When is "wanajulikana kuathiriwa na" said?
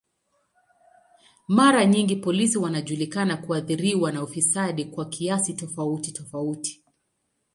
2.57-4.23